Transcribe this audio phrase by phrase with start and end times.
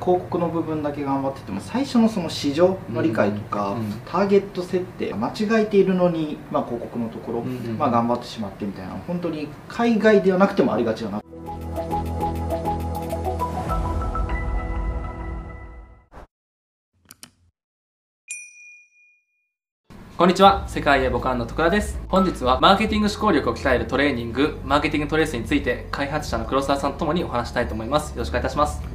[0.00, 3.92] 広告の部分だけ頑張ってても最初のその市場の理解とか、うんうん。
[4.06, 7.78] ターゲット設定間違えているのに、まあ、広告のところ、うんうん。
[7.78, 11.22] まあ、頑張ってしまってみたいな本当に海外ではなくてもありがちだな。
[20.16, 21.98] こんにちは世界へ母艦の徳田です。
[22.08, 28.10] 本日はマーケティング思考力を鍛えるトレーニングマーケティングトレースについて開発者の黒沢さんとともにお話したいと思います。
[28.10, 28.82] よろしくお願いいたします。
[28.82, 28.89] よ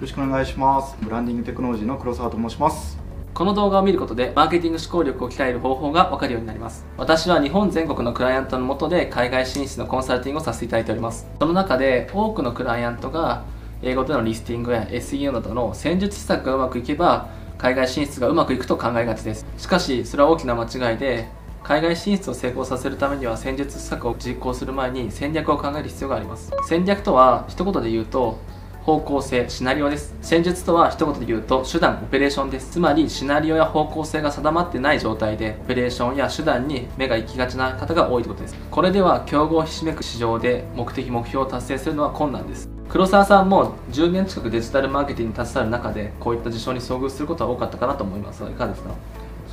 [0.00, 0.96] ろしくお願いします。
[1.00, 2.98] ブランディングテクノロジーの黒沢と申します。
[3.32, 6.86] この動画を見ることでマーケティング思考力を鍛える方法が分かるようになります。
[6.96, 11.26] 私は日本全国のクライアントの下で海外進出のコンサルティングをさせていただいております。
[11.38, 13.44] その中で多くのクライアントが
[13.82, 19.46] 英語でのリスティングや SEO などの戦術施策がうまくいけば海外進出がうまくいくと考えがちです。
[19.58, 21.28] しかしそれは大きな間違いで
[21.62, 26.52] 海外進出を成功させるためには戦術施策を実行する前に戦略を考える必要があります。
[26.68, 28.38] 戦略とは一言で言うと
[28.84, 30.14] 方向性シナリオです。
[30.20, 32.72] 戦術とは一言で言うと手段オペレーションです。
[32.72, 38.56] つまりシナリオや方向性が定まってない状態でオペレーションや手段に目が行きがちな方が多いということです。
[38.70, 42.68] これでは競合ひしめく市場で目的目標を達成するのは困難です。
[42.90, 48.42] 黒沢さんも10年近くデジタルマーケティングに携わる中でこういった事象に遭遇することは多かったかなと思います。
[48.42, 48.90] がいかがですか？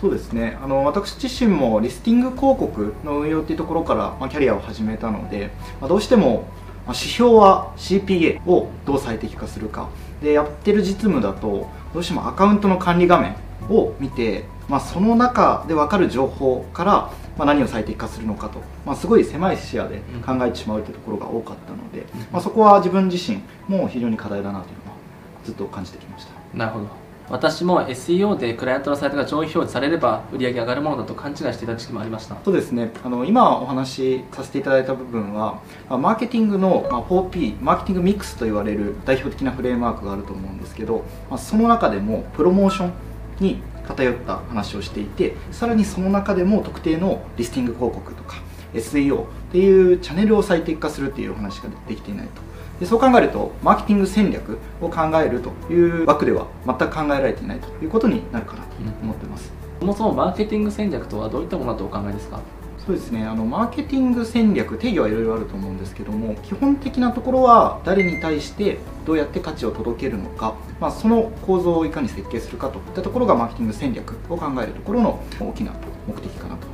[0.02, 0.58] そうですね。
[0.62, 6.50] あの私自身もリスティング広告の運用っていうところから、まあ、キャリアを始めたので、まあ、どうしても
[6.92, 9.88] まあ指標は CPA をどう最適化するか。
[10.22, 13.36] でやってる実務だとどうしてもアカウントの管理画面
[13.70, 16.92] を見て、まあ、その中で分かる情報から、
[17.38, 24.98] まあ、何を最適化するのかと、まあ、すごい狭い視野で考えてしまうというところが多かったので、まあ、そこは自分自身も非常に課題だなというのは
[25.44, 26.34] ずっと感じてきました。
[26.54, 27.01] なるほど
[27.32, 32.36] 私も SEO でクライアントのサイトが上位表示されれば売り上げ上がるものだと勘違いしていた時期もありました。
[32.44, 32.92] そうですね。
[33.04, 41.06] あの今お話しさせていただいた部分はマーケティングの 4P マーケティングミックスと言われる代表的なフレームワークがあると思うんですけど、
[41.38, 42.94] その中でもプロモーション
[43.40, 48.42] に偏った話をしていてさらにその中でも特定のリスティング広告とか
[48.74, 52.42] SEO っていうチャンネルを最適化するっていうお話ができていないと。
[52.80, 58.70] でそう考えるとマーケティング戦略を考えるという枠では全く考えられていないということになるかなと
[59.04, 62.40] 思ってます、そもそもマーケティング戦略とはどういったものだとお考えですか？
[62.84, 63.24] そうですね。
[63.24, 75.74] あのマーケティング戦略定義はいろいろあると思うんですけども基本的なところは誰に対してどうやって価値を届けるのか、まあ、その構造をいかに設計するかといったところがマーケティング戦略を考えるところの大きな
[76.08, 76.66] 目的かなと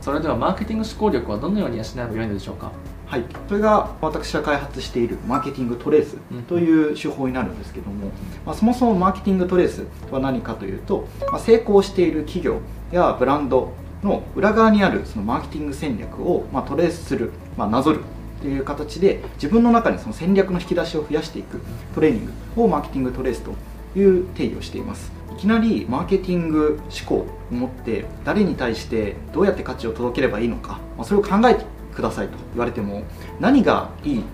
[0.00, 2.72] それではマーケティング思考力はどのように養えばよいのでしょうか？
[3.06, 6.16] はい、それが私が開発しているマーケティングトレース
[6.48, 8.12] という手法になるんですけども、
[8.46, 12.60] まあ、そもそもマーケティングトレースとは何かというと、まあ、成功している企業
[12.92, 13.72] やブランド
[14.04, 18.00] の裏側にあるそのマーケティング戦略をまあトレースする、まあ、なぞる
[18.40, 21.60] という形で自分の中にその戦略の引き出しを増やしていく
[21.94, 23.52] トレーニングをマーケティングトレースと
[23.96, 25.12] いう定義をしています。
[25.32, 31.64] いきなりマーケティング思考を持って誰に対してどうやって価値を届ければいいのか、まあ、それを考えて
[31.94, 33.04] くださいと言われても
[33.38, 34.24] 何がいい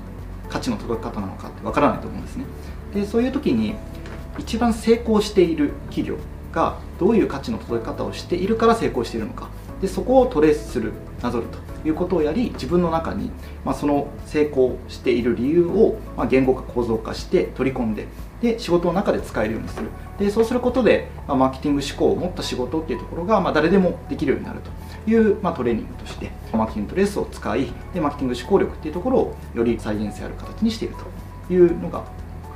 [0.49, 2.45] 価値の届き方なのかってわからないと思うんですね。
[2.95, 3.75] でそういう時に
[4.39, 6.17] 一番成功している企業
[6.53, 9.49] がどういう価値の届き方をしているから成功しているのか。
[9.81, 10.93] でそこをトレースする
[11.23, 13.31] なぞるということをやり自分の中に、
[13.65, 18.07] まあ、その成功している理由を、まあ、言語化構造化して取り込んで
[18.43, 19.89] で仕事の中で使えるようにする。
[20.19, 30.95] でそうすることで、まあ、マーケティング思考を持った仕事っていうところが、まあ、誰でもできるようになるという、まあ、トレーニングとしてマーケティングトレースを使いでマーケティング思考力っていうところをより再現性ある形にしている
[31.49, 32.07] というのが考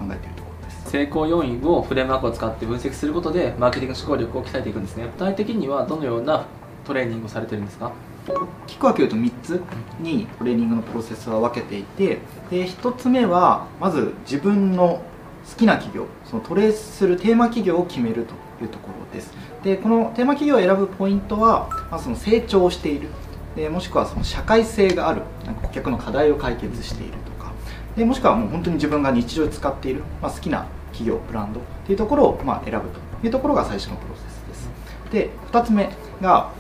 [0.04, 0.90] えているところです。
[0.90, 5.04] 成功要因をフレームワークを使って分析することでマーケティング思考力を鍛えていくんですね。
[5.04, 6.46] 具体的にはどのような
[6.86, 7.92] トレーニングをされてるんですか？
[8.26, 8.34] 大
[8.66, 9.62] きく分けると3つ
[9.98, 12.18] にトレーニングのプロセスは分けていて
[12.50, 15.02] で1つ目はまず自分の
[15.48, 19.32] 好きな企業そのトレースするテーマ企業を決めるというところです。
[19.62, 23.08] でこのテーマ企業を選ぶポイントは、まあ、その成長している。
[23.56, 25.22] でもしくはその社会性がある。
[25.44, 27.52] なんか顧客の課題を解決しているとか。
[27.96, 34.70] でもしくはもう本当に自分が日常使っている、まあ、好きな企業ブランドっていうところをまあ選ぶというところが最初のプロセスです。
[35.10, 36.52] で2つ目が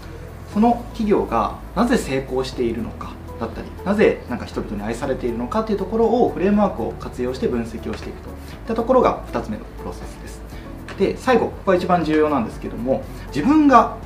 [0.52, 3.19] その企業がなぜ成功しているのか。
[3.40, 8.28] だったりなぜなんか人々に愛されているのかというところをフレームワークを活用して分析をしていくと。
[8.28, 10.40] いったところが2つ目のプロセスです。
[10.98, 13.96] で最後ここが一番重要なんですけども自分が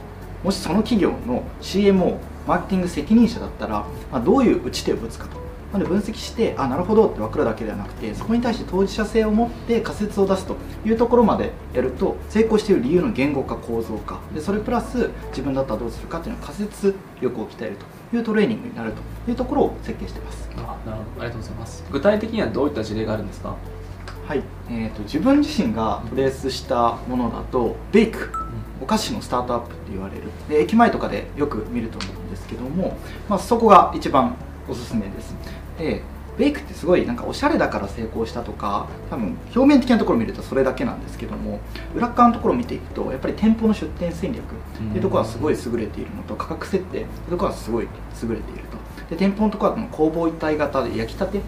[0.45, 5.44] もしその企業の CMO マーケティング責任者だったら、まあ、どういう打ち手を打つかと。
[5.75, 10.55] なので分析してあなるほどって分かるだけではなくてそこに対して当事者性を持って仮説を出すと
[10.87, 14.21] いうところまでやると成功している理由の言語化構造化。
[14.33, 17.77] でそれプラス自分だったらどうするかというのは仮説力を鍛える
[18.11, 20.49] というトレーニングになるというところを設計しています。
[20.57, 21.23] あなるほど。
[21.23, 21.85] ありがとうございます。
[21.91, 23.57] 具体的にはどういった事例があるんですか？
[24.29, 28.33] はい、えーと、自分自身がトレースしたものだとベイク、
[28.81, 30.23] お菓子のスタートアップって言われる。
[30.49, 32.97] で駅前とかでよく見ると思うんですけども、
[33.29, 34.37] まあ、そこが一番
[34.67, 35.35] おすすめです
[35.79, 36.03] で
[36.37, 41.61] ベイクってすごいなんかおしゃれだから成功したとか多分表面的なところを見るとそれだけなんですけども
[41.95, 44.47] 裏側のところを見ていくとやっぱり店舗の出店戦略っ
[44.91, 47.89] ていうところはすごい優れているのと価格設定っていうところはすごい
[48.23, 48.85] 優れていると。
[49.11, 51.41] で店舗のところは工房一体型で焼きたてっ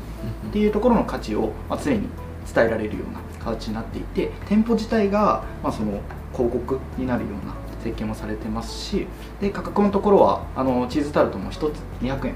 [0.53, 1.53] ていうところの価値を
[1.83, 2.07] 常に
[2.53, 6.01] 伝えられるような形になっていて店舗自体がまその
[6.33, 9.07] 広告になるような設計もされてますし
[9.41, 12.35] で価格のところはあのチーズタルトも1つ200円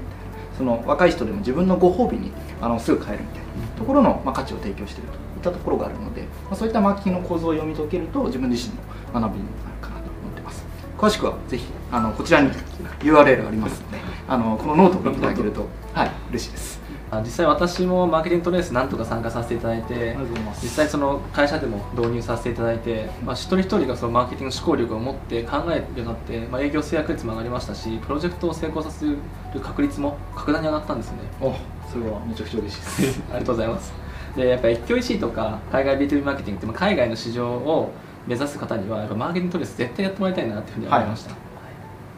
[0.61, 2.31] その若い人でも自分のご褒美に
[2.61, 3.45] あのすぐ買えるみたいな
[3.79, 8.83] ところの、まあ、価値を提供しているといったところがあるので、まあ、そういったマーケティングの構造を読み解けると自分自身の
[9.19, 10.63] 学びになるかなと思ってます。
[10.99, 12.51] 詳しくはぜひあのこちらに
[12.99, 13.97] URL ありますので
[14.27, 15.65] あのこのノートを見ていただけると
[15.95, 16.80] はい嬉しいです。
[17.19, 20.15] 実際私もマーケティングトレースなんとか参加させていただいて
[20.61, 29.17] 実際その会社でも導入させていただいて、まあ、一人一人がそのマーケティング思考力を持って考えるようになって、まあ、営業成約率も上がりましたしプロジェクトを成功させる
[29.61, 31.23] 確率も格段に上がったんですよね。
[31.41, 31.53] お、
[31.91, 33.21] それはめちゃくちゃ嬉しいです。
[33.29, 33.93] ありがとうございます。
[34.37, 37.91] でやっぱり越境 EC とか海外 B2B マーケティングって海外の市場を
[38.25, 41.50] 目指す方にはやっぱマーケティングトレース絶対やってもらいたいなっていうふうに思いました、はい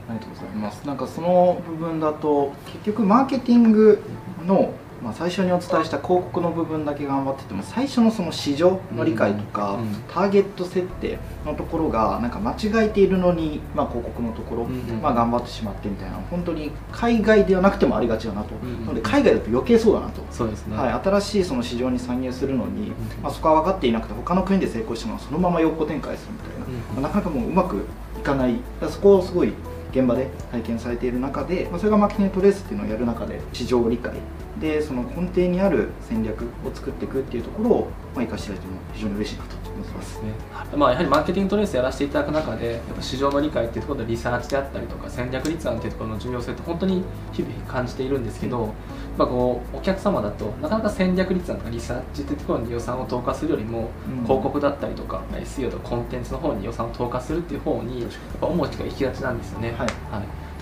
[0.09, 0.85] ありがとうございます。
[0.85, 4.01] なんかその部分だと結局マーケティング
[4.45, 4.73] の
[5.03, 9.88] まあ、最初にお伝えした広告の部分だけ頑張ってても最初のその市場の理解とか、うん。
[10.07, 16.15] ターゲット設定のところがなんか間違えているのに、まあ、広告のところ、うん、まあ、頑張ってしまってみたいな。
[16.31, 20.21] 本当に海外ではなくてもありがちだなと、うん、なので海外だと余計そうだなと。
[20.31, 22.91] そうですね、はい、新しいその市場に参入するのに、
[23.21, 27.85] まあ、そこは分かっていなくて他の国で成功したのはそのまま横展開するみたいな、まあ、なかなかもううまく
[28.17, 28.56] いかない。
[28.89, 29.51] そこをすごい
[29.94, 34.13] 現場で体験されている中で、まあ、それがマーケティングトレースっていうのをやる中で市場理解
[34.59, 40.21] でその根底にある戦略を作っていくっていうところを、まあ、生かしていただいても非常に嬉しいなと思います。
[40.21, 40.31] ね、
[40.75, 48.71] まあ、やはりマーケティングトレースやらせていただく中でやっぱ市場の理解っていうところでリサーチであったりとか戦略立案っていうところの重要性って本当に日々感じているんですけど、うん、
[49.17, 59.71] まあ、こうお客様だとなかなか戦略立案とかリサーチっていうところに予算を投下するよりも、うん、広告だったりとか SEO とかコンテンツの方に予算を投下するっていう方にやっぱ重きが行きがちなんですよね。
[59.71, 59.88] はい、はい、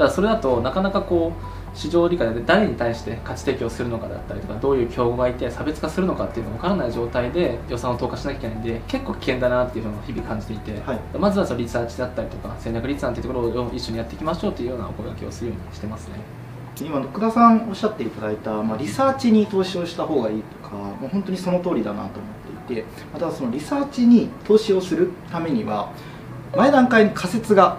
[0.01, 16.15] ただそれだとなかなかこう市場理解で誰に対して価値提供するのかだったりとかどういう競合がいて差別化するのかっていうのが分からない状態で予算を投下しなきゃいけないんで結構危険だなっていうのを日々感じていて、はい、まずはそのリサーチだったりとか戦略立案っていうところを一緒にやっていきましょうというようなお声がけをするようにしてますね。
[16.81, 22.27] 今福田さんおっしゃっていただいた、まあ、リサーチに投資をした方がいいとかもう本当にその通りだなと思
[22.63, 25.93] っていてまたそのリサーチに投資をするためには
[26.55, 27.77] 前段階に仮説が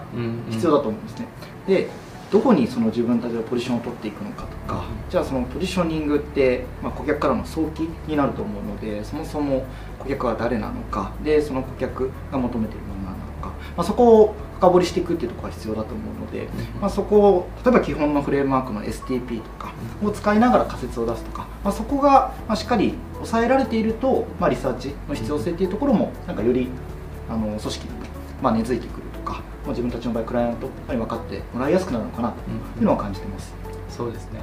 [0.50, 1.26] 必要だと思うんですね、
[1.68, 1.90] うんうん、で
[2.32, 9.66] どこにその自分たちのポジションを取っていくのかとかじゃあそのポジショニングって、まあ、顧客からの早期になると思うのでそもそも
[9.98, 16.48] 顧客は誰なのかでその顧客が求めているものなのか、まあ、そこを深掘りしていくっていうところが必要だと思うので、
[16.80, 26.68] まあ、そこを例えば基本のフレームワークの STP とかを使いながら仮説を出すとか、まあ、そこがしっかり抑えられていると、まあ、リサーチの必要性っていうところもなんかより
[27.28, 27.92] あの組織に
[28.40, 29.01] まあ根付いてくる
[29.64, 33.54] まあ、自分たちの場合クライアントに分かってもらいやすくなるのかなというのは感じてます。
[33.88, 34.40] そうですね